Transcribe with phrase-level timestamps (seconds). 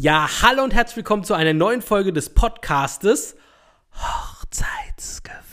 [0.00, 3.34] Ja, hallo und herzlich willkommen zu einer neuen Folge des Podcastes
[3.94, 5.47] Hochzeitsgeflüster.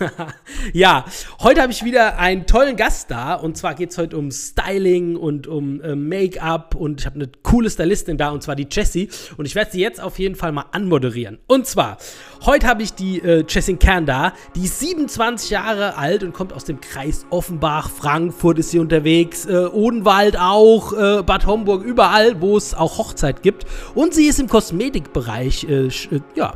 [0.72, 1.04] ja,
[1.40, 3.34] heute habe ich wieder einen tollen Gast da.
[3.34, 6.74] Und zwar geht es heute um Styling und um äh, Make-up.
[6.74, 9.08] Und ich habe eine coole Stylistin da und zwar die Jessie.
[9.36, 11.38] Und ich werde sie jetzt auf jeden Fall mal anmoderieren.
[11.46, 11.98] Und zwar,
[12.44, 16.52] heute habe ich die äh, Jessie Kern da, die ist 27 Jahre alt und kommt
[16.52, 22.40] aus dem Kreis Offenbach, Frankfurt ist sie unterwegs, äh, Odenwald auch, äh, Bad Homburg, überall,
[22.40, 23.66] wo es auch Hochzeit gibt.
[23.94, 25.90] Und sie ist im Kosmetikbereich, äh, äh,
[26.34, 26.54] ja,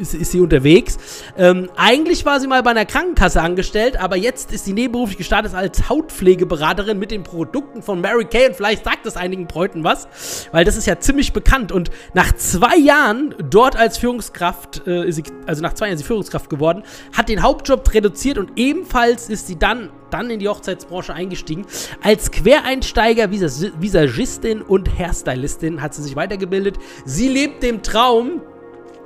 [0.00, 0.98] ist, ist, sie unterwegs.
[1.36, 5.54] Ähm, eigentlich war sie mal bei einer Krankenkasse angestellt, aber jetzt ist sie nebenberuflich gestartet
[5.54, 10.08] als Hautpflegeberaterin mit den Produkten von Mary Kay und vielleicht sagt es einigen Bräuten was,
[10.52, 15.24] weil das ist ja ziemlich bekannt und nach zwei Jahren dort als Führungskraft, äh, sie,
[15.46, 16.82] also nach zwei Jahren ist sie Führungskraft geworden,
[17.16, 21.66] hat den Hauptjob reduziert und ebenfalls ist sie dann dann in die Hochzeitsbranche eingestiegen.
[22.02, 26.78] Als Quereinsteiger, Visagistin und Hairstylistin hat sie sich weitergebildet.
[27.04, 28.42] Sie lebt dem Traum,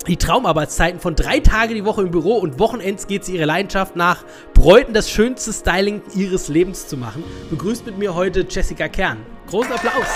[0.07, 3.97] die Traumarbeitszeiten von drei Tage die Woche im Büro und Wochenends geht sie ihre Leidenschaft
[3.97, 7.25] nach, Bräuten das schönste Styling ihres Lebens zu machen.
[7.51, 9.19] Begrüßt mit mir heute Jessica Kern.
[9.49, 10.07] Großen Applaus.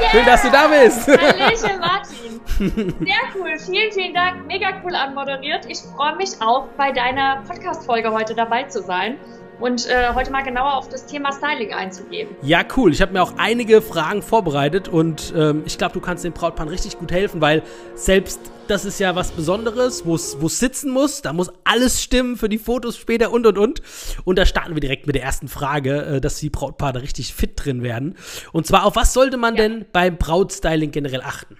[0.00, 0.10] Yeah.
[0.10, 1.06] Schön, dass du da bist.
[1.08, 2.94] Hallöchen, Martin.
[3.06, 3.58] Sehr cool.
[3.58, 4.46] Vielen, vielen Dank.
[4.46, 5.64] Mega cool anmoderiert.
[5.68, 9.16] Ich freue mich auch, bei deiner Podcast-Folge heute dabei zu sein
[9.60, 12.28] und äh, heute mal genauer auf das Thema Styling einzugehen.
[12.42, 12.92] Ja, cool.
[12.92, 16.68] Ich habe mir auch einige Fragen vorbereitet und ähm, ich glaube, du kannst dem Brautpaar
[16.68, 17.62] richtig gut helfen, weil
[17.94, 21.22] selbst das ist ja was Besonderes, wo es sitzen muss.
[21.22, 23.82] Da muss alles stimmen für die Fotos später und und und.
[24.24, 27.52] Und da starten wir direkt mit der ersten Frage, äh, dass die Brautpaare richtig fit
[27.56, 28.16] drin werden.
[28.52, 29.62] Und zwar, auf was sollte man ja.
[29.62, 31.56] denn beim Brautstyling generell achten?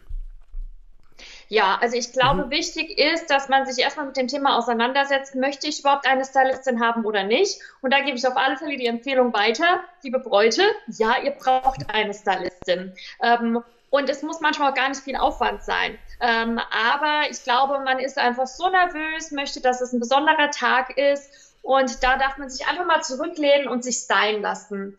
[1.52, 2.50] Ja, also ich glaube, mhm.
[2.50, 6.80] wichtig ist, dass man sich erstmal mit dem Thema auseinandersetzt, möchte ich überhaupt eine Stylistin
[6.80, 7.60] haben oder nicht?
[7.82, 11.92] Und da gebe ich auf alle Fälle die Empfehlung weiter, liebe Bräute, ja, ihr braucht
[11.92, 12.94] eine Stylistin.
[13.22, 15.98] Ähm, und es muss manchmal auch gar nicht viel Aufwand sein.
[16.22, 20.96] Ähm, aber ich glaube, man ist einfach so nervös, möchte, dass es ein besonderer Tag
[20.96, 21.30] ist.
[21.60, 24.96] Und da darf man sich einfach mal zurücklehnen und sich stylen lassen.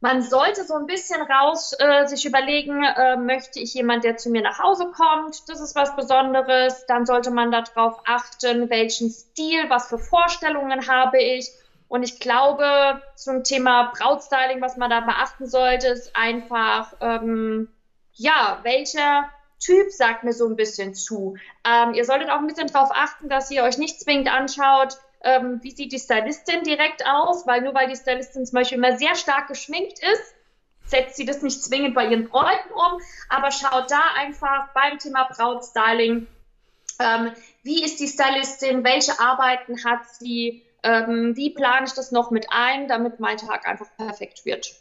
[0.00, 4.28] Man sollte so ein bisschen raus äh, sich überlegen, äh, möchte ich jemand, der zu
[4.30, 5.48] mir nach Hause kommt?
[5.48, 6.84] Das ist was Besonderes.
[6.86, 11.50] Dann sollte man darauf achten, welchen Stil, was für Vorstellungen habe ich.
[11.88, 17.68] Und ich glaube, zum Thema Brautstyling, was man da beachten sollte, ist einfach, ähm,
[18.12, 19.30] ja, welcher
[19.60, 21.36] Typ sagt mir so ein bisschen zu.
[21.64, 25.58] Ähm, ihr solltet auch ein bisschen darauf achten, dass ihr euch nicht zwingend anschaut, ähm,
[25.62, 29.16] wie sieht die Stylistin direkt aus, weil nur weil die Stylistin zum Beispiel immer sehr
[29.16, 30.34] stark geschminkt ist,
[30.86, 35.24] setzt sie das nicht zwingend bei ihren Bräuten um, aber schaut da einfach beim Thema
[35.24, 36.28] Brautstyling,
[37.00, 37.32] ähm,
[37.64, 42.46] wie ist die Stylistin, welche Arbeiten hat sie, ähm, wie plane ich das noch mit
[42.50, 44.76] ein, damit mein Tag einfach perfekt wird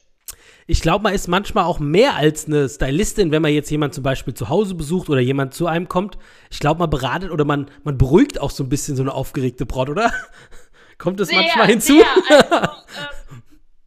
[0.67, 4.03] ich glaube, man ist manchmal auch mehr als eine Stylistin, wenn man jetzt jemand zum
[4.03, 6.17] Beispiel zu Hause besucht oder jemand zu einem kommt.
[6.49, 9.65] Ich glaube, man beratet oder man, man beruhigt auch so ein bisschen so eine aufgeregte
[9.65, 10.11] Braut, oder?
[10.97, 11.93] Kommt das sehr, manchmal hinzu?
[11.93, 12.05] Sehr.
[12.29, 12.67] Also, äh,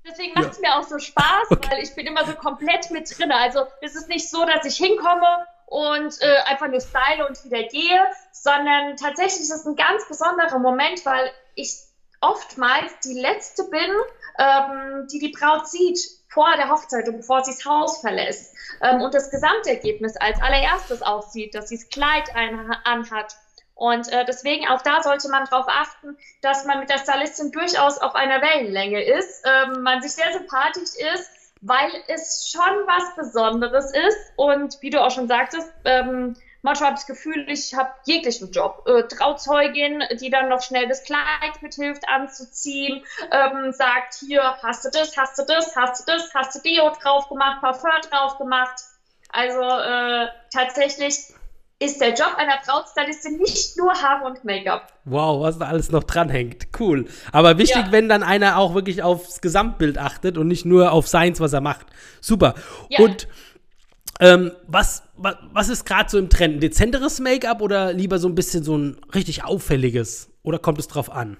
[0.06, 0.68] deswegen macht es ja.
[0.68, 1.68] mir auch so Spaß, okay.
[1.70, 3.32] weil ich bin immer so komplett mit drin.
[3.32, 7.64] Also es ist nicht so, dass ich hinkomme und äh, einfach nur style und wieder
[7.64, 11.74] gehe, sondern tatsächlich ist es ein ganz besonderer Moment, weil ich
[12.20, 13.90] oftmals die Letzte bin,
[14.38, 19.00] ähm, die die Braut sieht vor der Hochzeit und bevor sie das Haus verlässt ähm,
[19.00, 23.36] und das Gesamtergebnis als allererstes aussieht, dass sie das Kleid ein, anhat.
[23.74, 27.98] Und äh, deswegen auch da sollte man darauf achten, dass man mit der Stylistin durchaus
[27.98, 31.30] auf einer Wellenlänge ist, ähm, man sich sehr sympathisch ist,
[31.60, 34.32] weil es schon was Besonderes ist.
[34.36, 38.50] Und wie du auch schon sagtest, ähm, Manchmal habe ich das Gefühl, ich habe jeglichen
[38.50, 38.84] Job.
[38.86, 44.90] Äh, Trauzeugin, die dann noch schnell das Kleid mithilft anzuziehen, ähm, sagt, hier, hast du
[44.90, 48.80] das, hast du das, hast du das, hast du Deo drauf gemacht, Parfum drauf gemacht.
[49.30, 51.32] Also äh, tatsächlich
[51.80, 54.92] ist der Job einer Brautstylistin nicht nur Haare und Make-up.
[55.04, 56.68] Wow, was da alles noch dranhängt.
[56.78, 57.06] Cool.
[57.30, 57.92] Aber wichtig, ja.
[57.92, 61.60] wenn dann einer auch wirklich aufs Gesamtbild achtet und nicht nur auf seins, was er
[61.60, 61.86] macht.
[62.20, 62.54] Super.
[62.88, 63.00] Ja.
[63.00, 63.28] Und
[64.20, 66.56] ähm, was, was, was ist gerade so im Trend?
[66.56, 70.30] Ein dezenteres Make-up oder lieber so ein bisschen so ein richtig auffälliges?
[70.42, 71.36] Oder kommt es drauf an?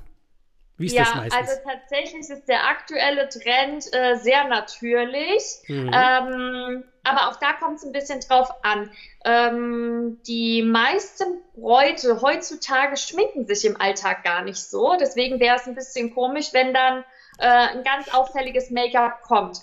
[0.78, 1.34] Wie ist ja, das meistens?
[1.34, 5.42] also tatsächlich ist der aktuelle Trend äh, sehr natürlich.
[5.66, 5.90] Mhm.
[5.92, 8.90] Ähm, aber auch da kommt es ein bisschen drauf an.
[9.24, 11.24] Ähm, die meisten
[11.56, 14.96] Bräute heutzutage schminken sich im Alltag gar nicht so.
[15.00, 17.04] Deswegen wäre es ein bisschen komisch, wenn dann
[17.38, 19.58] äh, ein ganz auffälliges Make-up kommt.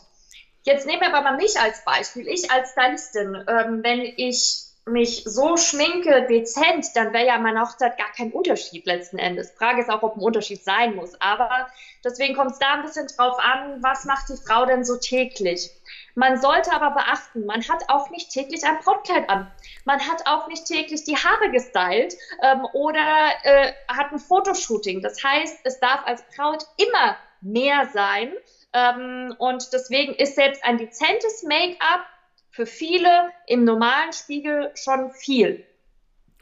[0.66, 2.28] Jetzt nehmen wir aber mal mich als Beispiel.
[2.28, 7.98] Ich als Stylistin, ähm, wenn ich mich so schminke, dezent, dann wäre ja meine Hochzeit
[7.98, 9.52] gar kein Unterschied letzten Endes.
[9.52, 11.20] Frage ist auch, ob ein Unterschied sein muss.
[11.22, 11.68] Aber
[12.04, 15.70] deswegen kommt es da ein bisschen drauf an, was macht die Frau denn so täglich?
[16.16, 19.52] Man sollte aber beachten, man hat auch nicht täglich ein Brautkleid an.
[19.86, 25.02] Man hat auch nicht täglich die Haare gestylt ähm, oder äh, hat ein Fotoshooting.
[25.02, 28.32] Das heißt, es darf als Braut immer mehr sein.
[28.76, 32.06] Ähm, und deswegen ist selbst ein dezentes Make-up
[32.52, 35.66] für viele im normalen Spiegel schon viel.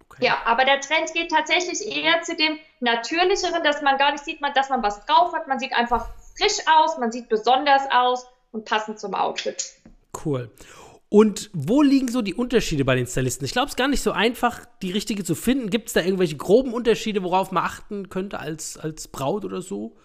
[0.10, 0.26] Okay.
[0.26, 4.40] Ja, aber der Trend geht tatsächlich eher zu dem Natürlicheren, dass man gar nicht sieht,
[4.56, 5.48] dass man was drauf hat.
[5.48, 9.74] Man sieht einfach frisch aus, man sieht besonders aus und passend zum Outfit.
[10.26, 10.52] Cool.
[11.10, 13.46] Und wo liegen so die Unterschiede bei den Stylisten?
[13.46, 15.70] Ich glaube, es ist gar nicht so einfach, die richtige zu finden.
[15.70, 19.96] Gibt es da irgendwelche groben Unterschiede, worauf man achten könnte als, als Braut oder so?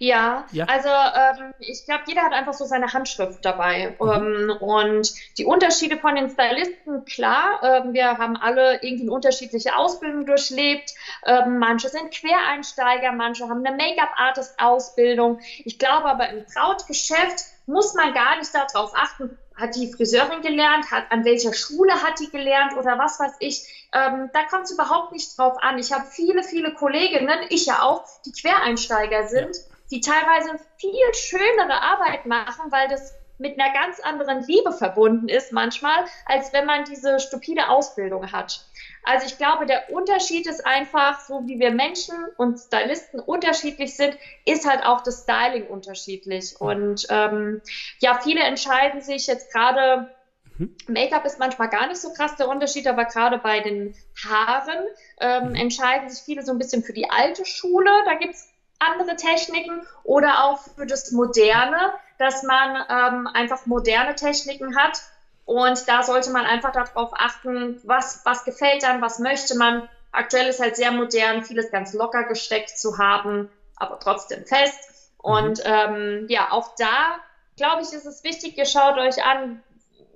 [0.00, 0.64] Ja, ja.
[0.66, 3.96] also ähm, ich glaube, jeder hat einfach so seine Handschrift dabei.
[4.00, 4.10] Mhm.
[4.10, 9.76] Ähm, und die Unterschiede von den Stylisten, klar, ähm, wir haben alle irgendwie eine unterschiedliche
[9.76, 10.94] Ausbildung durchlebt.
[11.26, 15.40] Ähm, manche sind Quereinsteiger, manche haben eine Make-up-Artist-Ausbildung.
[15.64, 20.92] Ich glaube aber im Brautgeschäft muss man gar nicht darauf achten, hat die Friseurin gelernt,
[20.92, 23.88] hat an welcher Schule hat die gelernt oder was weiß ich.
[23.92, 25.76] Ähm, da kommt es überhaupt nicht drauf an.
[25.78, 29.56] Ich habe viele, viele Kolleginnen, ich ja auch, die Quereinsteiger sind.
[29.56, 35.28] Ja die teilweise viel schönere Arbeit machen, weil das mit einer ganz anderen Liebe verbunden
[35.28, 38.64] ist manchmal, als wenn man diese stupide Ausbildung hat.
[39.04, 44.18] Also ich glaube, der Unterschied ist einfach, so wie wir Menschen und Stylisten unterschiedlich sind,
[44.44, 46.60] ist halt auch das Styling unterschiedlich.
[46.60, 47.62] Und ähm,
[48.00, 50.12] ja, viele entscheiden sich jetzt gerade,
[50.58, 50.76] mhm.
[50.88, 53.94] Make-up ist manchmal gar nicht so krass der Unterschied, aber gerade bei den
[54.28, 54.86] Haaren
[55.20, 55.54] ähm, mhm.
[55.54, 57.90] entscheiden sich viele so ein bisschen für die alte Schule.
[58.04, 58.48] Da gibt's
[58.78, 65.02] andere Techniken oder auch für das Moderne, dass man ähm, einfach moderne Techniken hat.
[65.44, 69.88] Und da sollte man einfach darauf achten, was, was gefällt dann, was möchte man.
[70.12, 75.12] Aktuell ist halt sehr modern, vieles ganz locker gesteckt zu haben, aber trotzdem fest.
[75.18, 75.64] Und mhm.
[75.64, 77.18] ähm, ja, auch da,
[77.56, 79.62] glaube ich, ist es wichtig, ihr schaut euch an,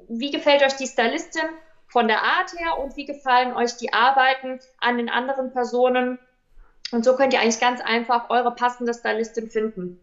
[0.08, 1.48] wie gefällt euch die Stylistin
[1.88, 6.18] von der Art her und wie gefallen euch die Arbeiten an den anderen Personen
[6.92, 9.98] und so könnt ihr eigentlich ganz einfach eure passende Stylistin finden.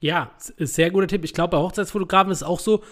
[0.00, 1.24] Ja, sehr guter Tipp.
[1.24, 2.82] Ich glaube, bei Hochzeitsfotografen ist es auch so,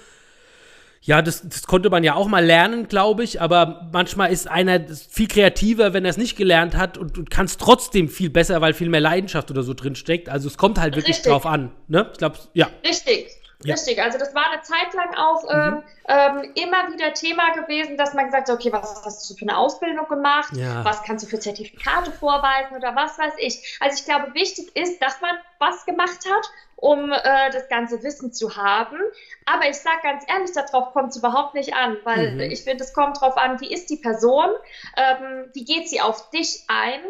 [1.03, 4.81] ja, das, das, konnte man ja auch mal lernen, glaube ich, aber manchmal ist einer
[4.89, 8.63] viel kreativer, wenn er es nicht gelernt hat und, und kann es trotzdem viel besser,
[8.63, 10.31] weil viel mehr Leidenschaft oder so drin steckt.
[10.31, 11.31] Also es kommt halt wirklich Richtig.
[11.31, 11.73] drauf an.
[11.89, 12.09] Ne?
[12.13, 12.71] Ich glaube, ja.
[12.83, 13.29] Richtig.
[13.65, 13.75] Ja.
[13.75, 15.83] Richtig, also das war eine Zeit lang auch mhm.
[16.07, 19.57] ähm, immer wieder Thema gewesen, dass man gesagt hat, okay, was hast du für eine
[19.57, 20.55] Ausbildung gemacht?
[20.55, 20.85] Ja.
[20.85, 23.79] Was kannst du für Zertifikate vorweisen oder was weiß ich?
[23.81, 28.35] Also ich glaube, wichtig ist, dass man was gemacht hat, um äh, das ganze Wissen
[28.35, 28.99] zu haben.
[29.47, 32.41] Aber ich sage ganz ehrlich, darauf kommt es überhaupt nicht an, weil mhm.
[32.41, 34.51] ich finde, es kommt darauf an, wie ist die Person,
[34.99, 37.01] ähm, wie geht sie auf dich ein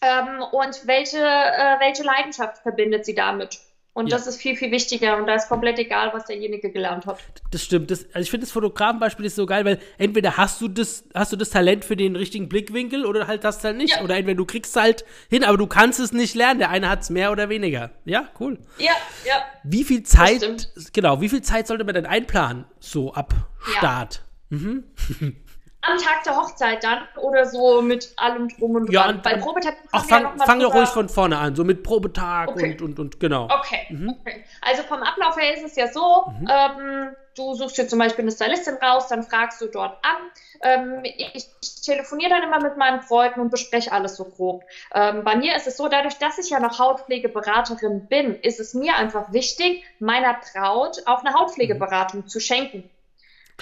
[0.00, 3.60] ähm, und welche, äh, welche Leidenschaft verbindet sie damit.
[3.92, 4.16] Und ja.
[4.16, 7.18] das ist viel, viel wichtiger und da ist komplett egal, was derjenige gelernt hat.
[7.50, 7.90] Das stimmt.
[7.90, 11.32] Das, also ich finde das Fotografenbeispiel ist so geil, weil entweder hast du das, hast
[11.32, 13.96] du das Talent für den richtigen Blickwinkel oder halt das halt nicht.
[13.96, 14.02] Ja.
[14.02, 16.60] Oder entweder du kriegst halt hin, aber du kannst es nicht lernen.
[16.60, 17.90] Der eine hat es mehr oder weniger.
[18.04, 18.58] Ja, cool.
[18.78, 18.92] Ja,
[19.26, 19.42] ja.
[19.64, 24.22] Wie viel Zeit, genau, wie viel Zeit sollte man denn einplanen, so ab Start?
[24.50, 24.56] Ja.
[24.56, 24.84] Mhm.
[25.90, 28.92] am Tag der Hochzeit dann oder so mit allem drum und dran?
[28.92, 31.82] Ja, und, Bei Probetag ach, fang, ja fang doch ruhig von vorne an, so mit
[31.82, 32.72] Probetag okay.
[32.72, 33.44] und, und, und genau.
[33.44, 33.86] Okay.
[33.90, 34.16] Mhm.
[34.20, 34.44] okay.
[34.62, 36.48] Also vom Ablauf her ist es ja so, mhm.
[36.50, 40.16] ähm, du suchst dir zum Beispiel eine Stylistin raus, dann fragst du dort an.
[40.62, 44.64] Ähm, ich, ich telefoniere dann immer mit meinen Freunden und bespreche alles so grob.
[44.94, 48.74] Ähm, bei mir ist es so, dadurch, dass ich ja noch Hautpflegeberaterin bin, ist es
[48.74, 52.28] mir einfach wichtig, meiner Braut auch eine Hautpflegeberatung mhm.
[52.28, 52.90] zu schenken.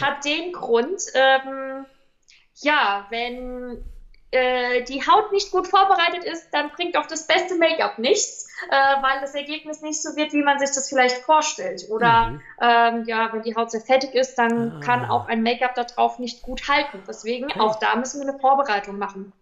[0.01, 1.87] Hat den Grund, ähm,
[2.61, 3.85] ja, wenn
[4.31, 8.75] äh, die Haut nicht gut vorbereitet ist, dann bringt auch das beste Make-up nichts, äh,
[9.03, 11.87] weil das Ergebnis nicht so wird, wie man sich das vielleicht vorstellt.
[11.91, 12.43] Oder mhm.
[12.61, 14.81] ähm, ja, wenn die Haut sehr fettig ist, dann ah.
[14.85, 17.03] kann auch ein Make-up darauf nicht gut halten.
[17.09, 17.61] Deswegen okay.
[17.61, 19.33] auch da müssen wir eine Vorbereitung machen.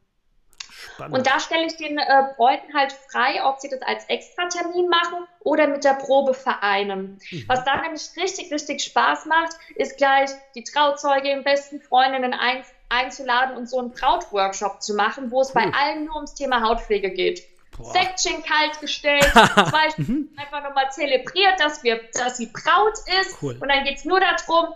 [0.96, 1.18] Spannend.
[1.18, 5.26] Und da stelle ich den äh, Bräuten halt frei, ob sie das als Extratermin machen
[5.40, 7.18] oder mit der Probe vereinen.
[7.30, 7.44] Mhm.
[7.48, 13.56] Was da nämlich richtig, richtig Spaß macht, ist gleich die Trauzeuge, besten Freundinnen ein, einzuladen
[13.56, 15.62] und so einen Brautworkshop zu machen, wo es cool.
[15.62, 17.42] bei allen nur ums Thema Hautpflege geht.
[17.76, 17.92] Boah.
[17.92, 23.42] Säckchen kalt gestellt, zwei Stunden einfach nochmal zelebriert, dass, wir, dass sie Braut ist.
[23.42, 23.58] Cool.
[23.60, 24.74] Und dann geht es nur darum,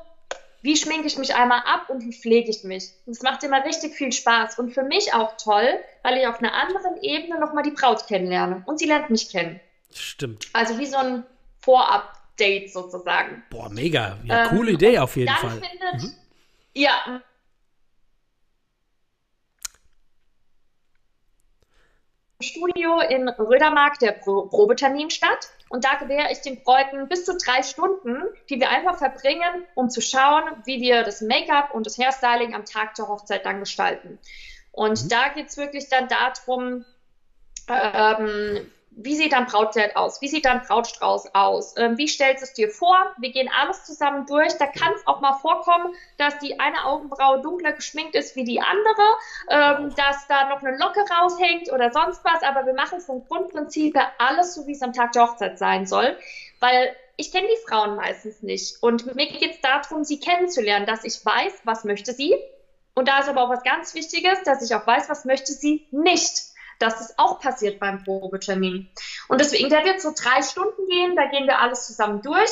[0.63, 2.91] wie schminke ich mich einmal ab und wie pflege ich mich.
[3.07, 5.69] Und es macht immer richtig viel Spaß und für mich auch toll,
[6.03, 9.61] weil ich auf einer anderen Ebene nochmal die Braut kennenlerne und sie lernt mich kennen.
[9.93, 10.49] Stimmt.
[10.53, 11.25] Also wie so ein
[11.61, 13.43] Vorab-Date sozusagen.
[13.51, 14.19] Boah, mega.
[14.25, 15.63] Ja, ähm, coole Idee auf jeden dann Fall.
[15.63, 16.15] Findet, mhm.
[16.75, 17.23] Ja,
[22.41, 25.51] Studio in Rödermark der Pro Probetermin statt.
[25.69, 29.89] Und da gewähre ich den Bräuten bis zu drei Stunden, die wir einfach verbringen, um
[29.89, 34.19] zu schauen, wie wir das Make-up und das Hairstyling am Tag der Hochzeit dann gestalten.
[34.73, 35.09] Und mhm.
[35.09, 36.85] da geht's wirklich dann darum,
[37.69, 40.21] ähm, wie sieht dein Brautkleid aus?
[40.21, 41.75] Wie sieht dein Brautstrauß aus?
[41.77, 42.97] Ähm, wie stellst du es dir vor?
[43.19, 44.53] Wir gehen alles zusammen durch.
[44.59, 48.61] Da kann es auch mal vorkommen, dass die eine Augenbraue dunkler geschminkt ist wie die
[48.61, 49.03] andere,
[49.49, 52.43] ähm, dass da noch eine Locke raushängt oder sonst was.
[52.43, 56.17] Aber wir machen vom Grundprinzip alles so, wie es am Tag der Hochzeit sein soll.
[56.59, 58.83] Weil ich kenne die Frauen meistens nicht.
[58.83, 62.35] Und mir geht es darum, sie kennenzulernen, dass ich weiß, was möchte sie.
[62.95, 65.87] Und da ist aber auch was ganz Wichtiges, dass ich auch weiß, was möchte sie
[65.91, 66.50] nicht
[66.81, 68.89] dass es auch passiert beim Probetermin.
[69.29, 72.51] Und deswegen, der wird so drei Stunden gehen, da gehen wir alles zusammen durch.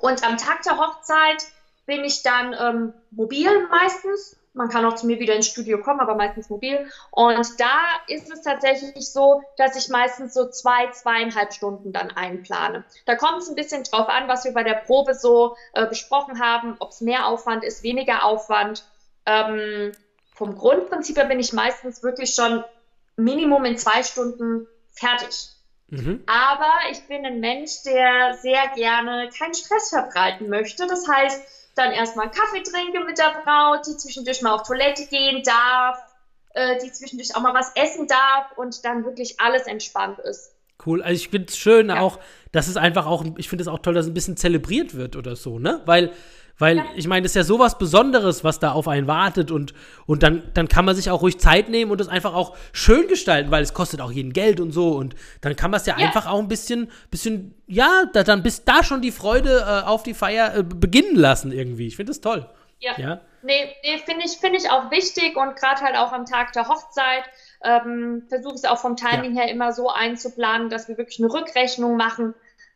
[0.00, 1.44] Und am Tag der Hochzeit
[1.86, 4.36] bin ich dann ähm, mobil meistens.
[4.54, 6.90] Man kann auch zu mir wieder ins Studio kommen, aber meistens mobil.
[7.10, 12.84] Und da ist es tatsächlich so, dass ich meistens so zwei, zweieinhalb Stunden dann einplane.
[13.06, 16.40] Da kommt es ein bisschen drauf an, was wir bei der Probe so äh, besprochen
[16.40, 18.84] haben, ob es mehr Aufwand ist, weniger Aufwand.
[19.24, 19.92] Ähm,
[20.34, 22.64] vom Grundprinzip her bin ich meistens wirklich schon
[23.16, 25.48] Minimum in zwei Stunden fertig.
[25.88, 26.22] Mhm.
[26.26, 30.86] Aber ich bin ein Mensch, der sehr gerne keinen Stress verbreiten möchte.
[30.86, 31.42] Das heißt,
[31.74, 35.98] dann erstmal Kaffee trinke mit der Braut, die zwischendurch mal auf Toilette gehen darf,
[36.54, 40.52] äh, die zwischendurch auch mal was essen darf und dann wirklich alles entspannt ist.
[40.84, 41.02] Cool.
[41.02, 42.00] Also ich finde es schön ja.
[42.00, 42.18] auch,
[42.50, 45.16] dass es einfach auch, ich finde es auch toll, dass es ein bisschen zelebriert wird
[45.16, 45.82] oder so, ne?
[45.84, 46.12] Weil
[46.62, 46.84] weil ja.
[46.94, 49.74] ich meine, das ist ja sowas Besonderes, was da auf einen wartet und,
[50.06, 53.08] und dann, dann kann man sich auch ruhig Zeit nehmen und das einfach auch schön
[53.08, 55.98] gestalten, weil es kostet auch jeden Geld und so und dann kann man es ja,
[55.98, 59.86] ja, einfach auch ein bisschen, bisschen, ja, da, dann bis da schon die Freude äh,
[59.88, 61.88] auf die Feier äh, beginnen lassen irgendwie.
[61.88, 62.46] Ich finde das toll.
[62.78, 62.92] Ja.
[62.96, 63.20] ja?
[63.42, 66.68] Nee, nee finde ich, find ich auch wichtig und gerade halt auch am Tag der
[66.68, 67.24] Hochzeit
[67.64, 69.42] ähm, versuche es auch vom Timing ja.
[69.42, 72.34] her immer so einzuplanen, dass wir wirklich eine Rückrechnung machen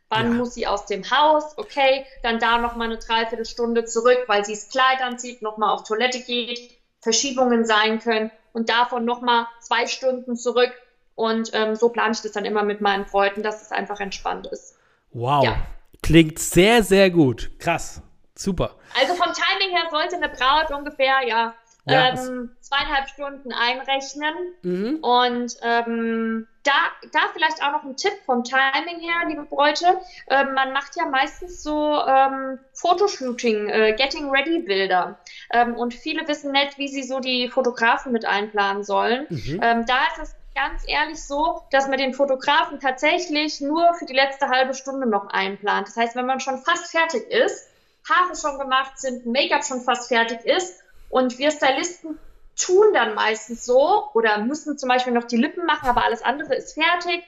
[0.09, 0.37] Wann ja.
[0.37, 1.57] muss sie aus dem Haus?
[1.57, 5.73] Okay, dann da noch mal eine Dreiviertelstunde zurück, weil sie das Kleid anzieht, noch mal
[5.73, 10.71] auf Toilette geht, Verschiebungen sein können und davon noch mal zwei Stunden zurück.
[11.15, 14.47] Und ähm, so plane ich das dann immer mit meinen Freunden, dass es einfach entspannt
[14.47, 14.77] ist.
[15.11, 15.57] Wow, ja.
[16.01, 17.51] klingt sehr, sehr gut.
[17.59, 18.01] Krass,
[18.35, 18.75] super.
[18.99, 21.55] Also vom Timing her sollte eine Braut ungefähr ja,
[21.93, 24.99] ja ähm, zweieinhalb Stunden einrechnen mhm.
[25.01, 26.73] und ähm, da,
[27.13, 29.99] da vielleicht auch noch ein Tipp vom Timing her, liebe Bräute.
[30.27, 35.17] Ähm, man macht ja meistens so ähm, Fotoshooting, äh, Getting Ready Bilder.
[35.51, 39.27] Ähm, und viele wissen nicht, wie sie so die Fotografen mit einplanen sollen.
[39.29, 39.59] Mhm.
[39.63, 44.13] Ähm, da ist es ganz ehrlich so, dass man den Fotografen tatsächlich nur für die
[44.13, 45.87] letzte halbe Stunde noch einplant.
[45.87, 47.69] Das heißt, wenn man schon fast fertig ist,
[48.09, 52.19] Haare schon gemacht sind, Make-up schon fast fertig ist und wir Stylisten
[52.55, 56.55] tun dann meistens so oder müssen zum Beispiel noch die Lippen machen, aber alles andere
[56.55, 57.23] ist fertig,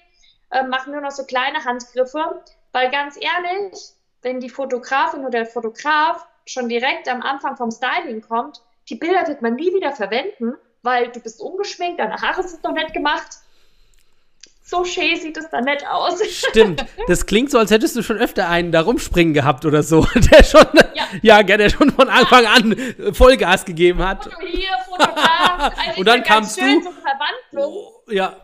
[0.52, 5.46] äh, machen nur noch so kleine Handgriffe, weil ganz ehrlich, wenn die Fotografin oder der
[5.46, 10.56] Fotograf schon direkt am Anfang vom Styling kommt, die Bilder wird man nie wieder verwenden,
[10.82, 13.40] weil du bist ungeschminkt, deine Haare sind noch nicht gemacht
[14.70, 16.22] so schön sieht es dann nicht aus.
[16.30, 16.86] Stimmt.
[17.08, 20.44] Das klingt so, als hättest du schon öfter einen da rumspringen gehabt oder so, der
[20.44, 22.76] schon, ja, ja der schon von Anfang an
[23.14, 24.26] Vollgas gegeben hat.
[24.26, 25.74] Foto hier, Fotograf.
[25.88, 26.64] Also Und dann kamst du.
[27.56, 28.36] Oh, ja.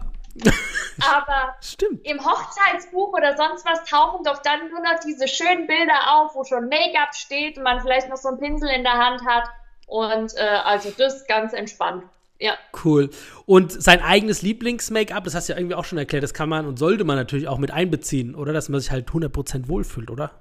[1.01, 2.05] Aber Stimmt.
[2.05, 6.44] im Hochzeitsbuch oder sonst was tauchen doch dann nur noch diese schönen Bilder auf, wo
[6.44, 9.46] schon Make-up steht und man vielleicht noch so einen Pinsel in der Hand hat.
[9.88, 12.03] Und äh, also das ganz entspannt.
[12.39, 12.58] Ja.
[12.84, 13.10] Cool.
[13.46, 16.68] Und sein eigenes Lieblings-Make-up, das hast du ja irgendwie auch schon erklärt, das kann man
[16.68, 18.54] und sollte man natürlich auch mit einbeziehen, oder?
[18.54, 20.32] Dass man sich halt 100% wohlfühlt, oder?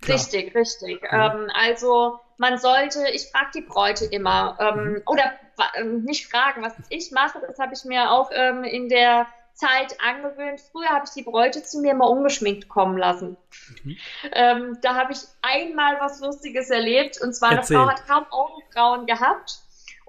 [0.00, 0.18] Klar.
[0.18, 1.02] Richtig, richtig.
[1.02, 1.34] Ja.
[1.34, 5.02] Ähm, also man sollte, ich frage die Bräute immer, ähm, mhm.
[5.06, 5.32] oder
[5.74, 9.98] äh, nicht fragen, was ich mache, das habe ich mir auch ähm, in der Zeit
[10.00, 10.58] angewöhnt.
[10.72, 13.36] Früher habe ich die Bräute zu mir immer ungeschminkt kommen lassen.
[13.84, 13.96] Mhm.
[14.32, 17.76] Ähm, da habe ich einmal was Lustiges erlebt, und zwar Erzähl.
[17.76, 19.60] eine Frau hat kaum Augenbrauen gehabt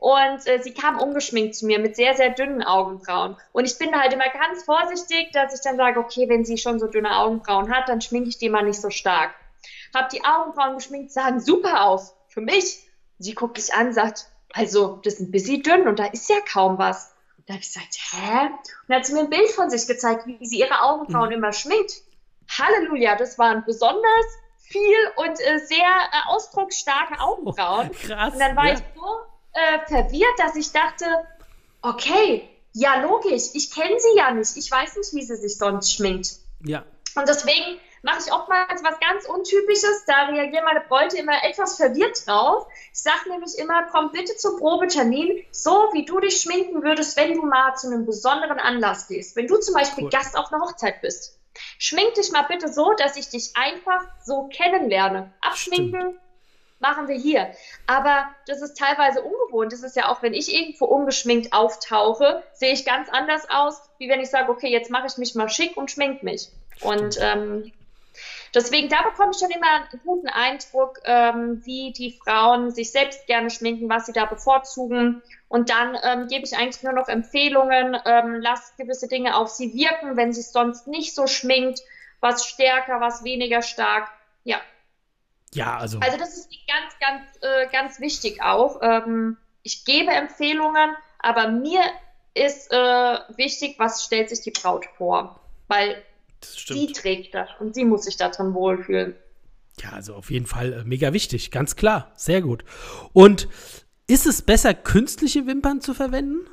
[0.01, 3.37] und äh, sie kam ungeschminkt zu mir mit sehr, sehr dünnen Augenbrauen.
[3.51, 6.79] Und ich bin halt immer ganz vorsichtig, dass ich dann sage, okay, wenn sie schon
[6.79, 9.35] so dünne Augenbrauen hat, dann schminke ich die mal nicht so stark.
[9.93, 12.15] Hab die Augenbrauen geschminkt, sahen super aus.
[12.29, 12.79] Für mich.
[13.19, 16.37] Sie guckt mich an, sagt, also, das ist ein bisschen dünn und da ist ja
[16.51, 17.13] kaum was.
[17.37, 18.47] Und da habe ich gesagt, hä?
[18.47, 21.35] Und dann hat sie mir ein Bild von sich gezeigt, wie sie ihre Augenbrauen mhm.
[21.35, 21.93] immer schminkt.
[22.49, 24.25] Halleluja, das waren besonders
[24.57, 27.91] viel und äh, sehr äh, ausdrucksstarke Augenbrauen.
[27.91, 28.33] Oh, krass.
[28.33, 28.73] Und dann war ja.
[28.73, 31.05] ich so äh, verwirrt, dass ich dachte,
[31.81, 35.93] okay, ja logisch, ich kenne sie ja nicht, ich weiß nicht, wie sie sich sonst
[35.93, 36.33] schminkt.
[36.63, 36.83] Ja.
[37.15, 42.25] Und deswegen mache ich oftmals was ganz Untypisches, da reagieren meine Bräute immer etwas verwirrt
[42.25, 42.65] drauf.
[42.93, 47.33] Ich sage nämlich immer, komm bitte zum Probetermin, so wie du dich schminken würdest, wenn
[47.33, 49.35] du mal zu einem besonderen Anlass gehst.
[49.35, 50.09] Wenn du zum Beispiel cool.
[50.09, 51.37] Gast auf einer Hochzeit bist.
[51.77, 55.33] Schmink dich mal bitte so, dass ich dich einfach so kennenlerne.
[55.41, 56.19] Abschminken Stimmt.
[56.81, 57.51] Machen wir hier.
[57.87, 59.71] Aber das ist teilweise ungewohnt.
[59.71, 64.09] Das ist ja auch, wenn ich irgendwo ungeschminkt auftauche, sehe ich ganz anders aus, wie
[64.09, 66.49] wenn ich sage, okay, jetzt mache ich mich mal schick und schmink mich.
[66.81, 67.71] Und ähm,
[68.53, 73.25] Deswegen, da bekomme ich schon immer einen guten Eindruck, ähm, wie die Frauen sich selbst
[73.25, 75.21] gerne schminken, was sie da bevorzugen.
[75.47, 79.73] Und dann ähm, gebe ich eigentlich nur noch Empfehlungen, ähm, lasst gewisse Dinge auf sie
[79.73, 81.81] wirken, wenn sie es sonst nicht so schminkt,
[82.19, 84.09] was stärker, was weniger stark.
[84.43, 84.59] Ja.
[85.53, 85.99] Ja, also.
[85.99, 88.79] Also das ist ganz, ganz, äh, ganz wichtig auch.
[88.81, 91.81] Ähm, ich gebe Empfehlungen, aber mir
[92.33, 92.75] ist äh,
[93.35, 95.39] wichtig, was stellt sich die Braut vor.
[95.67, 96.03] Weil
[96.43, 99.15] Sie trägt das und sie muss sich darin wohlfühlen.
[99.81, 102.63] Ja, also auf jeden Fall äh, mega wichtig, ganz klar, sehr gut.
[103.13, 103.47] Und
[104.07, 106.47] ist es besser, künstliche Wimpern zu verwenden?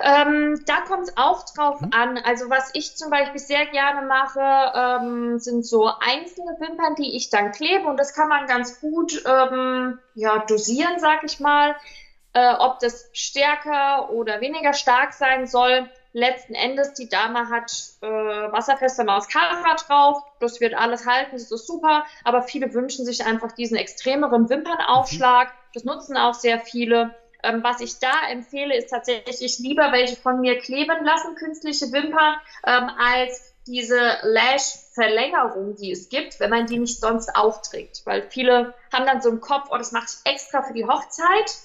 [0.00, 1.90] Ähm, da kommt es auch drauf mhm.
[1.92, 2.18] an.
[2.18, 4.40] Also was ich zum Beispiel sehr gerne mache,
[4.74, 9.22] ähm, sind so einzelne Wimpern, die ich dann klebe und das kann man ganz gut
[9.26, 11.76] ähm, ja, dosieren, sag ich mal.
[12.32, 18.06] Äh, ob das stärker oder weniger stark sein soll letzten Endes, die Dame hat äh,
[18.06, 23.52] wasserfeste Mascara drauf, das wird alles halten, das ist super, aber viele wünschen sich einfach
[23.52, 25.70] diesen extremeren Wimpernaufschlag, mhm.
[25.74, 27.14] das nutzen auch sehr viele.
[27.46, 32.36] Ähm, was ich da empfehle, ist tatsächlich lieber welche von mir kleben lassen, künstliche Wimpern,
[32.66, 38.02] ähm, als diese Lash-Verlängerung, die es gibt, wenn man die nicht sonst aufträgt.
[38.04, 41.56] Weil viele haben dann so im Kopf, oh, das mache ich extra für die Hochzeit.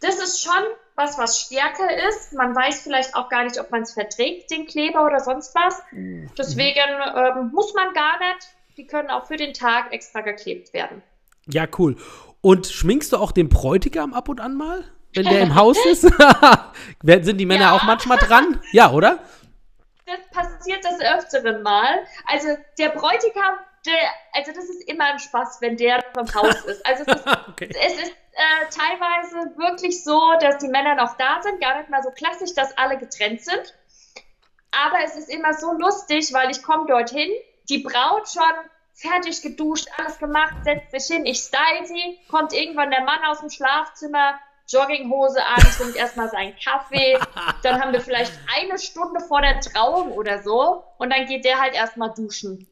[0.00, 0.62] Das ist schon
[0.94, 2.32] was, was stärker ist.
[2.34, 5.82] Man weiß vielleicht auch gar nicht, ob man es verträgt, den Kleber oder sonst was.
[5.90, 6.30] Mhm.
[6.36, 6.80] Deswegen
[7.16, 8.48] ähm, muss man gar nicht.
[8.76, 11.02] Die können auch für den Tag extra geklebt werden.
[11.46, 11.96] Ja, cool.
[12.40, 14.84] Und schminkst du auch den Bräutigam ab und an mal,
[15.18, 16.02] wenn der im Haus ist?
[17.02, 17.76] Sind die Männer ja.
[17.76, 18.60] auch manchmal dran?
[18.72, 19.18] Ja, oder?
[20.06, 21.98] Das passiert des Öfteren mal.
[22.26, 22.48] Also
[22.78, 23.94] der Bräutigam, der,
[24.32, 26.86] also das ist immer ein Spaß, wenn der vom Haus ist.
[26.86, 27.68] Also es ist, okay.
[27.70, 32.02] es ist äh, teilweise wirklich so, dass die Männer noch da sind, gar nicht mal
[32.02, 33.74] so klassisch, dass alle getrennt sind.
[34.70, 37.30] Aber es ist immer so lustig, weil ich komme dorthin,
[37.68, 38.42] die Braut schon
[38.94, 43.40] fertig geduscht, alles gemacht, setzt sich hin, ich style sie, kommt irgendwann der Mann aus
[43.40, 47.18] dem Schlafzimmer, Jogginghose an, trinkt erstmal seinen Kaffee,
[47.62, 51.58] dann haben wir vielleicht eine Stunde vor der Trauung oder so und dann geht der
[51.58, 52.68] halt erstmal duschen.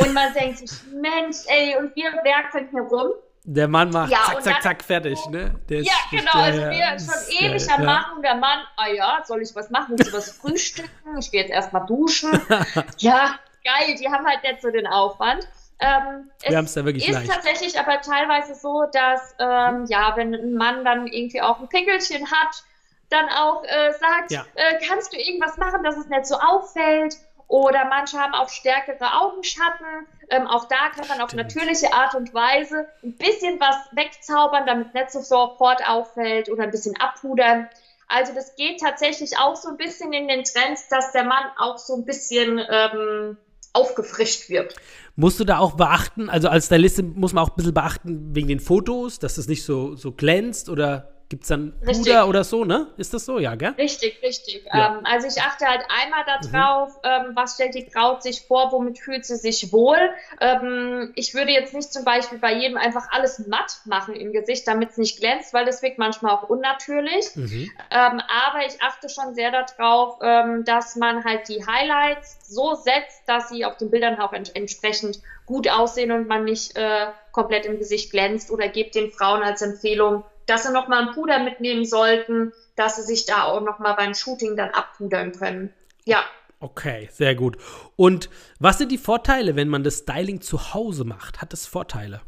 [0.00, 3.12] Und man denkt sich, Mensch, ey, und wir werkeln hier rum.
[3.44, 5.54] Der Mann macht ja, zack, zack, zack, fertig, ne?
[5.68, 8.22] Der ja, genau, also wir schon ewig am Machen.
[8.22, 9.94] Der Mann, ah ja, soll ich was machen?
[9.96, 11.18] Willst du was frühstücken?
[11.18, 12.30] Ich gehe jetzt erstmal duschen.
[12.98, 15.48] ja, geil, die haben halt nicht so den Aufwand.
[15.80, 17.30] Ähm, wir haben es ja wirklich ist leicht.
[17.30, 22.30] tatsächlich aber teilweise so, dass, ähm, ja, wenn ein Mann dann irgendwie auch ein Pickelchen
[22.30, 22.64] hat,
[23.08, 24.44] dann auch äh, sagt, ja.
[24.54, 27.16] äh, kannst du irgendwas machen, dass es nicht so auffällt?
[27.48, 30.06] Oder manche haben auch stärkere Augenschatten.
[30.30, 34.94] Ähm, auch da kann man auf natürliche Art und Weise ein bisschen was wegzaubern, damit
[34.94, 37.68] nicht sofort auffällt oder ein bisschen abpudern.
[38.06, 41.78] Also das geht tatsächlich auch so ein bisschen in den Trends, dass der Mann auch
[41.78, 43.36] so ein bisschen ähm,
[43.72, 44.76] aufgefrischt wird.
[45.20, 48.48] Musst du da auch beachten, also als Stylistin muss man auch ein bisschen beachten wegen
[48.48, 52.64] den Fotos, dass es nicht so, so glänzt oder Gibt es dann Puder oder so,
[52.64, 52.88] ne?
[52.96, 53.72] Ist das so, ja, gell?
[53.78, 54.64] Richtig, richtig.
[54.66, 54.98] Ja.
[54.98, 57.28] Ähm, also ich achte halt einmal darauf, mhm.
[57.28, 60.10] ähm, was stellt die Braut sich vor, womit fühlt sie sich wohl.
[60.40, 64.66] Ähm, ich würde jetzt nicht zum Beispiel bei jedem einfach alles matt machen im Gesicht,
[64.66, 67.36] damit es nicht glänzt, weil das wirkt manchmal auch unnatürlich.
[67.36, 67.70] Mhm.
[67.92, 73.22] Ähm, aber ich achte schon sehr darauf, ähm, dass man halt die Highlights so setzt,
[73.28, 77.66] dass sie auf den Bildern auch ent entsprechend gut aussehen und man nicht äh, komplett
[77.66, 81.84] im Gesicht glänzt oder gebt den Frauen als Empfehlung, dass sie nochmal ein Puder mitnehmen
[81.84, 85.72] sollten, dass sie sich da auch nochmal beim Shooting dann abpudern können.
[86.04, 86.24] Ja.
[86.58, 87.56] Okay, sehr gut.
[87.96, 91.40] Und was sind die Vorteile, wenn man das Styling zu Hause macht?
[91.40, 92.20] Hat es Vorteile?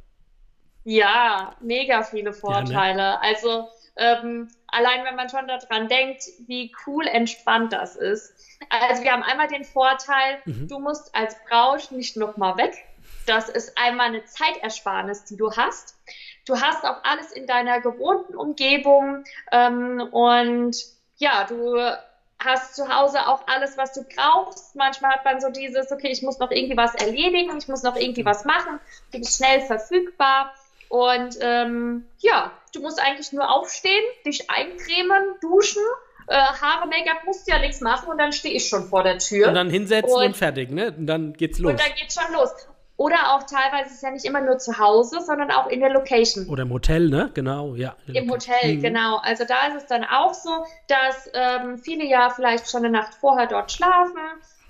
[0.85, 2.73] Ja, mega viele Vorteile.
[2.73, 3.21] Ja, ne?
[3.21, 8.35] Also ähm, allein wenn man schon daran denkt, wie cool entspannt das ist.
[8.71, 10.69] Also wir haben einmal den Vorteil, mhm.
[10.69, 12.75] du musst als Braut nicht nochmal weg.
[13.27, 15.97] Das ist einmal eine Zeitersparnis, die du hast.
[16.47, 20.77] Du hast auch alles in deiner gewohnten Umgebung ähm, und
[21.17, 21.79] ja, du
[22.39, 24.75] hast zu Hause auch alles, was du brauchst.
[24.75, 27.97] Manchmal hat man so dieses, okay, ich muss noch irgendwie was erledigen, ich muss noch
[27.97, 28.81] irgendwie was machen,
[29.13, 30.53] du bist schnell verfügbar.
[30.89, 35.83] Und ähm, ja, du musst eigentlich nur aufstehen, dich eincremen, duschen,
[36.27, 39.19] äh, Haare, Make-up musst du ja nichts machen und dann stehe ich schon vor der
[39.19, 39.49] Tür.
[39.49, 40.95] Und dann hinsetzen und, und fertig, ne?
[40.97, 41.73] Und dann geht's los.
[41.73, 42.51] Und dann geht's schon los.
[43.03, 45.91] Oder auch teilweise ist es ja nicht immer nur zu Hause, sondern auch in der
[45.91, 46.47] Location.
[46.47, 47.33] Oder im Hotel, ne?
[47.35, 47.97] Genau, ja.
[48.07, 48.81] Im Hotel, mhm.
[48.81, 49.17] genau.
[49.17, 53.15] Also da ist es dann auch so, dass ähm, viele ja vielleicht schon eine Nacht
[53.15, 54.21] vorher dort schlafen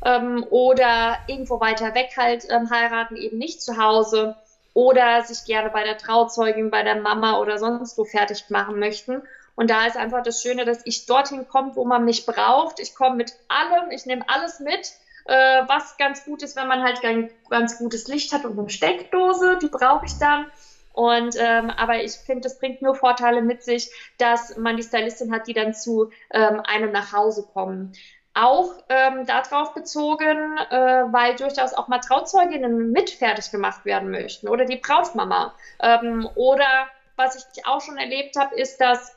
[0.03, 4.35] ähm, oder irgendwo weiter weg halt ähm, heiraten, eben nicht zu Hause
[4.73, 9.21] oder sich gerne bei der Trauzeugin, bei der Mama oder sonst wo fertig machen möchten.
[9.57, 12.81] Und da ist einfach das Schöne, dass ich dorthin komme, wo man mich braucht.
[12.81, 16.83] Ich komme mit allem, ich nehme alles mit, äh, was ganz gut ist, wenn man
[16.83, 20.47] halt ein ganz gutes Licht hat und eine Steckdose, die brauche ich dann.
[20.93, 25.33] Und ähm, aber ich finde, das bringt nur Vorteile mit sich, dass man die Stylistin
[25.33, 27.93] hat, die dann zu ähm, einem nach Hause kommen.
[28.35, 34.49] Auch ähm, darauf bezogen, äh, weil durchaus auch mal Trauzeuginnen mit fertig gemacht werden möchten
[34.49, 35.55] oder die Brautmama.
[35.81, 39.17] Ähm, oder was ich auch schon erlebt habe, ist, dass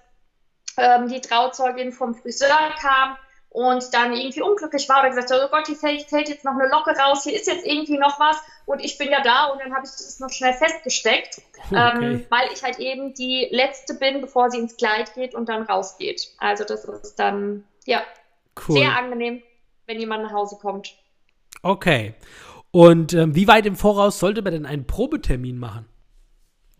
[0.77, 3.17] ähm, die Trauzeugin vom Friseur kam
[3.55, 6.51] und dann irgendwie unglücklich war oder gesagt hat, oh Gott, hier fällt, fällt, jetzt noch
[6.59, 9.61] eine Locke raus, hier ist jetzt irgendwie noch was und ich bin ja da und
[9.61, 11.41] dann habe ich das noch schnell festgesteckt,
[11.71, 11.95] okay.
[11.95, 15.63] ähm, weil ich halt eben die Letzte bin, bevor sie ins Kleid geht und dann
[15.63, 16.33] rausgeht.
[16.37, 18.03] Also das ist dann, ja,
[18.67, 18.75] cool.
[18.75, 19.41] sehr angenehm,
[19.85, 20.93] wenn jemand nach Hause kommt.
[21.61, 22.13] Okay.
[22.71, 25.85] Und ähm, wie weit im Voraus sollte man denn einen Probetermin machen?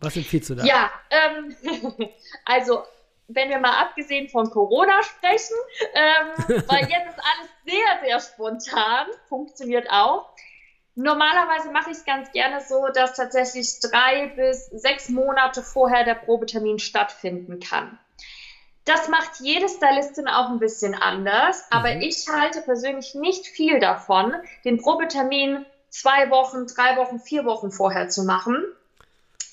[0.00, 0.64] Was empfiehlst du da?
[0.64, 1.56] Ja, ähm,
[2.44, 2.82] also
[3.28, 5.56] wenn wir mal abgesehen von Corona sprechen,
[5.94, 10.30] ähm, weil jetzt ist alles sehr, sehr spontan, funktioniert auch.
[10.94, 16.14] Normalerweise mache ich es ganz gerne so, dass tatsächlich drei bis sechs Monate vorher der
[16.14, 17.98] Probetermin stattfinden kann.
[18.86, 22.02] Das macht jede Stylistin auch ein bisschen anders, aber mhm.
[22.02, 24.32] ich halte persönlich nicht viel davon,
[24.64, 28.64] den Probetermin zwei Wochen, drei Wochen, vier Wochen vorher zu machen,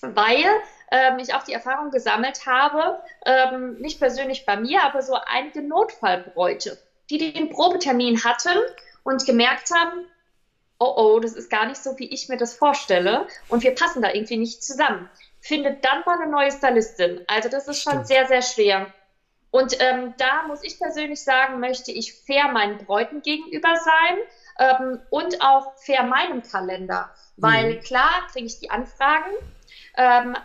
[0.01, 0.45] weil
[0.93, 5.63] ähm, ich auch die Erfahrung gesammelt habe, ähm, nicht persönlich bei mir, aber so einige
[5.63, 6.77] Notfallbräute,
[7.09, 8.57] die den Probetermin hatten
[9.01, 10.05] und gemerkt haben,
[10.79, 14.03] oh oh, das ist gar nicht so, wie ich mir das vorstelle und wir passen
[14.03, 15.09] da irgendwie nicht zusammen.
[15.41, 17.21] Findet dann mal eine neue Stylistin.
[17.27, 18.07] Also das ist schon Stimmt.
[18.07, 18.87] sehr, sehr schwer.
[19.49, 24.17] Und ähm, da muss ich persönlich sagen, möchte ich fair meinen Bräuten gegenüber sein
[24.59, 27.09] ähm, und auch fair meinem Kalender.
[27.37, 27.79] Weil mhm.
[27.81, 29.31] klar kriege ich die Anfragen,
[29.97, 30.37] ähm,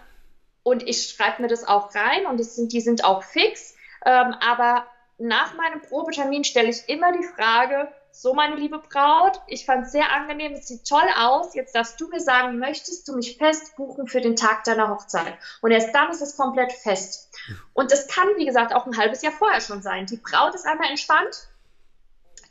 [0.68, 3.74] und ich schreibe mir das auch rein und sind, die sind auch fix.
[4.04, 9.64] Ähm, aber nach meinem Probetermin stelle ich immer die Frage, so meine liebe Braut, ich
[9.64, 11.54] fand es sehr angenehm, es sieht toll aus.
[11.54, 15.38] Jetzt darfst du mir sagen, möchtest du mich fest buchen für den Tag deiner Hochzeit?
[15.62, 17.30] Und erst dann ist es komplett fest.
[17.72, 20.04] Und das kann, wie gesagt, auch ein halbes Jahr vorher schon sein.
[20.04, 21.48] Die Braut ist einmal entspannt,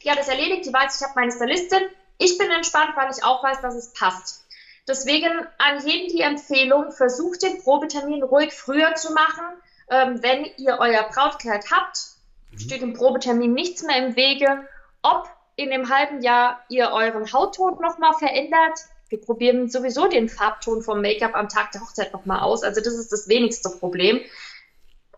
[0.04, 1.84] die hat es erledigt, die weiß, ich habe meine Stylistin.
[2.18, 4.47] Ich bin entspannt, weil ich auch weiß, dass es passt.
[4.88, 9.46] Deswegen an jeden die Empfehlung, versucht den Probetermin ruhig früher zu machen.
[9.90, 11.98] Ähm, wenn ihr euer Brautkleid habt,
[12.52, 12.60] mhm.
[12.60, 14.68] steht dem Probetermin nichts mehr im Wege.
[15.02, 20.82] Ob in dem halben Jahr ihr euren Hautton nochmal verändert, wir probieren sowieso den Farbton
[20.82, 22.64] vom Make-up am Tag der Hochzeit nochmal aus.
[22.64, 24.20] Also das ist das wenigste Problem.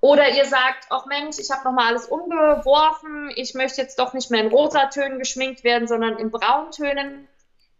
[0.02, 4.32] Oder ihr sagt, ach Mensch, ich habe nochmal alles umgeworfen, ich möchte jetzt doch nicht
[4.32, 7.28] mehr in Rosatönen geschminkt werden, sondern in Brauntönen.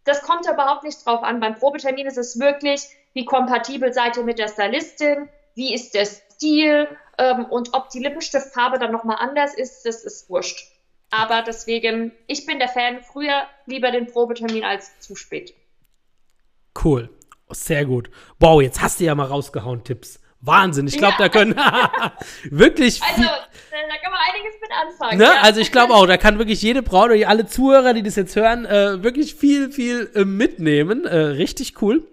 [0.04, 1.40] Das kommt überhaupt nicht drauf an.
[1.40, 2.82] Beim Probetermin ist es wirklich,
[3.14, 8.00] wie kompatibel seid ihr mit der Stylistin, wie ist der Stil ähm, und ob die
[8.00, 10.72] Lippenstiftfarbe dann nochmal anders ist, das ist wurscht.
[11.12, 15.54] Aber deswegen, ich bin der Fan, früher lieber den Probetermin als zu spät.
[16.82, 17.10] Cool.
[17.50, 18.12] Sehr gut.
[18.40, 20.20] Wow, jetzt hast du ja mal rausgehauen, Tipps.
[20.42, 20.88] Wahnsinn.
[20.88, 21.28] Ich glaube, ja.
[21.28, 21.56] da können
[22.50, 23.02] wirklich.
[23.02, 25.18] Also, da kann man einiges mit anfangen.
[25.18, 25.24] Ne?
[25.26, 25.42] Ja.
[25.42, 28.36] Also, ich glaube auch, da kann wirklich jede Braut oder alle Zuhörer, die das jetzt
[28.36, 31.06] hören, äh, wirklich viel, viel äh, mitnehmen.
[31.06, 32.08] Äh, richtig cool.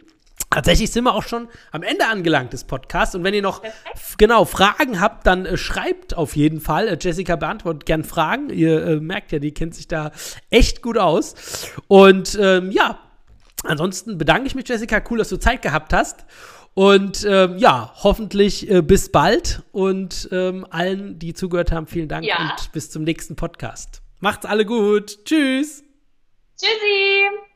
[0.51, 3.15] Tatsächlich sind wir auch schon am Ende angelangt des Podcasts.
[3.15, 3.63] Und wenn ihr noch
[4.17, 6.89] genau Fragen habt, dann äh, schreibt auf jeden Fall.
[6.89, 8.51] Äh, Jessica beantwortet gern Fragen.
[8.51, 10.13] Ihr äh, merkt ja, die kennt sich da
[10.51, 11.35] echt gut aus.
[11.89, 13.01] Und ähm, ja,
[13.65, 15.03] ansonsten bedanke ich mich, Jessica.
[15.11, 16.25] Cool, dass du Zeit gehabt hast.
[16.77, 22.27] Und ähm, ja, hoffentlich äh, bis bald und ähm, allen, die zugehört haben, vielen Dank
[22.27, 22.37] ja.
[22.39, 24.03] und bis zum nächsten Podcast.
[24.21, 25.25] Macht's alle gut.
[25.25, 25.83] Tschüss.
[26.55, 27.47] Tschüssi.